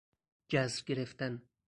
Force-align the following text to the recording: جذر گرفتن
جذر 0.49 0.83
گرفتن 0.85 1.41